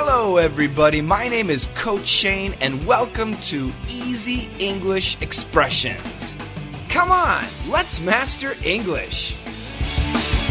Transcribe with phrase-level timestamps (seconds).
[0.00, 1.00] Hello, everybody.
[1.00, 6.36] My name is Coach Shane, and welcome to Easy English Expressions.
[6.88, 9.34] Come on, let's master English.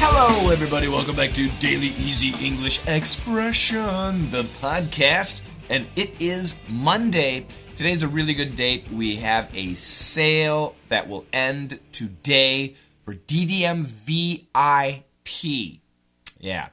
[0.00, 0.88] Hello, everybody.
[0.88, 5.42] Welcome back to Daily Easy English Expression, the podcast.
[5.68, 7.46] And it is Monday.
[7.76, 8.90] Today's a really good date.
[8.90, 15.80] We have a sale that will end today for DDM VIP.
[16.40, 16.70] Yeah,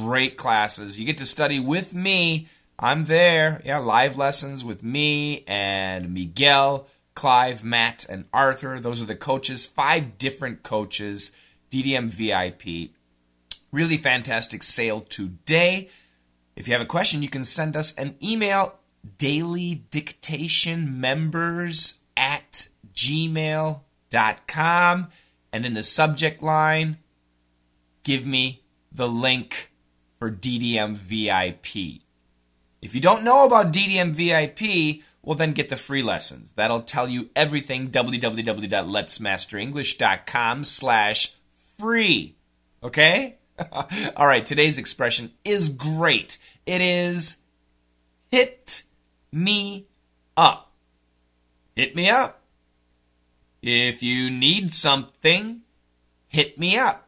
[0.00, 0.98] great classes.
[0.98, 2.48] You get to study with me.
[2.78, 3.62] I'm there.
[3.64, 8.80] Yeah, live lessons with me and Miguel, Clive, Matt, and Arthur.
[8.80, 9.66] Those are the coaches.
[9.66, 11.30] Five different coaches.
[11.70, 12.90] DDM VIP.
[13.72, 15.88] Really fantastic sale today.
[16.56, 18.78] If you have a question, you can send us an email
[19.18, 23.80] daily dictation members at gmail.com.
[25.52, 26.98] And in the subject line,
[28.02, 28.63] give me
[28.94, 29.72] the link
[30.18, 32.00] for DDM VIP.
[32.80, 36.52] If you don't know about DDM VIP, well, then get the free lessons.
[36.52, 37.90] That'll tell you everything.
[37.90, 41.34] www.letsmasterenglish.com slash
[41.78, 42.36] free.
[42.82, 43.38] Okay?
[44.16, 46.38] All right, today's expression is great.
[46.66, 47.36] It is
[48.30, 48.82] hit
[49.32, 49.86] me
[50.36, 50.72] up.
[51.74, 52.42] Hit me up.
[53.62, 55.62] If you need something,
[56.28, 57.03] hit me up.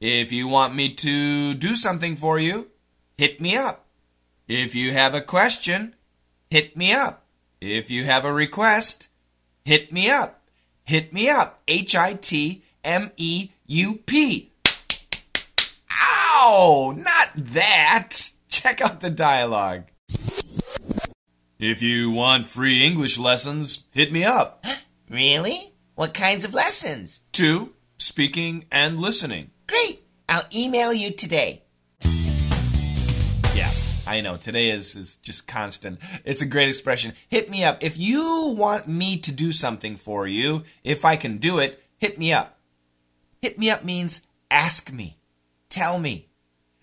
[0.00, 2.68] If you want me to do something for you,
[3.16, 3.86] hit me up.
[4.48, 5.94] If you have a question,
[6.50, 7.24] hit me up.
[7.60, 9.08] If you have a request,
[9.64, 10.42] hit me up.
[10.84, 11.62] Hit me up.
[11.66, 14.52] H I T M E U P.
[15.90, 16.94] Ow!
[16.96, 18.32] Not that!
[18.48, 19.84] Check out the dialogue.
[21.58, 24.64] If you want free English lessons, hit me up.
[25.08, 25.72] Really?
[25.94, 27.22] What kinds of lessons?
[27.32, 29.50] Two, speaking and listening.
[29.66, 30.04] Great.
[30.28, 31.62] I'll email you today.
[33.54, 33.70] Yeah,
[34.06, 34.36] I know.
[34.36, 36.00] Today is, is just constant.
[36.24, 37.14] It's a great expression.
[37.28, 37.82] Hit me up.
[37.82, 42.18] If you want me to do something for you, if I can do it, hit
[42.18, 42.58] me up.
[43.42, 45.18] Hit me up means ask me,
[45.68, 46.28] tell me,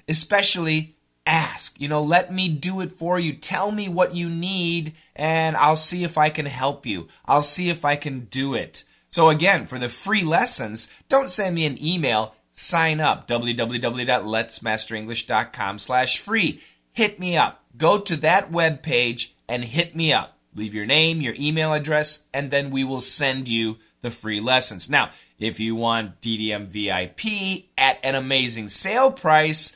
[0.07, 0.95] especially
[1.25, 1.79] ask.
[1.79, 3.33] You know, let me do it for you.
[3.33, 7.07] Tell me what you need, and I'll see if I can help you.
[7.25, 8.83] I'll see if I can do it.
[9.07, 12.35] So again, for the free lessons, don't send me an email.
[12.51, 16.61] Sign up www.letsmasterenglish.com slash free.
[16.93, 17.63] Hit me up.
[17.77, 20.37] Go to that web page and hit me up.
[20.53, 24.89] Leave your name, your email address, and then we will send you the free lessons.
[24.89, 29.73] Now, if you want DDM VIP at an amazing sale price,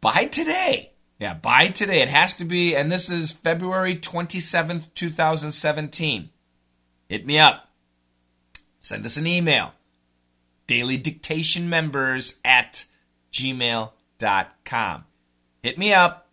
[0.00, 0.92] buy today.
[1.18, 2.00] Yeah, buy today.
[2.00, 6.30] It has to be, and this is February 27th, 2017.
[7.08, 7.68] Hit me up.
[8.80, 9.74] Send us an email.
[10.66, 12.86] Daily Dictation members at
[13.32, 15.04] gmail.com.
[15.62, 16.28] Hit me up.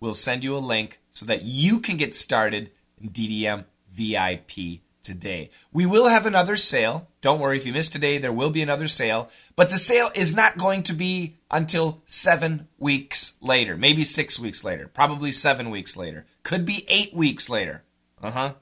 [0.00, 2.70] We'll send you a link so that you can get started
[3.00, 5.50] in DDM VIP today.
[5.72, 7.08] We will have another sale.
[7.20, 9.28] Don't worry if you missed today, there will be another sale.
[9.56, 14.64] But the sale is not going to be until seven weeks later, maybe six weeks
[14.64, 17.82] later, probably seven weeks later, could be eight weeks later.
[18.22, 18.54] Uh huh.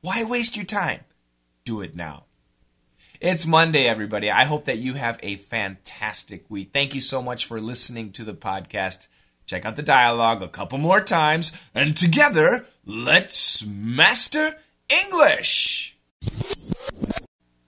[0.00, 1.00] Why waste your time?
[1.64, 2.24] Do it now.
[3.20, 4.30] It's Monday, everybody.
[4.30, 6.70] I hope that you have a fantastic week.
[6.72, 9.08] Thank you so much for listening to the podcast.
[9.44, 14.54] Check out the dialogue a couple more times, and together, let's master
[14.88, 15.96] English.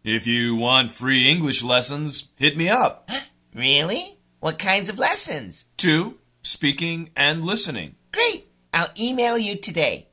[0.05, 3.11] If you want free English lessons, hit me up.
[3.53, 4.19] Really?
[4.39, 5.67] What kinds of lessons?
[5.77, 7.97] Two, speaking and listening.
[8.13, 8.47] Great.
[8.73, 10.07] I'll email you today.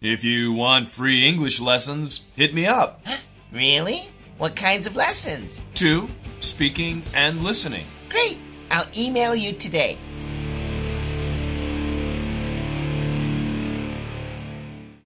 [0.00, 3.06] If you want free English lessons, hit me up.
[3.52, 4.08] Really?
[4.38, 5.62] What kinds of lessons?
[5.74, 6.08] Two,
[6.40, 7.86] speaking and listening.
[8.08, 8.38] Great.
[8.70, 9.98] I'll email you today.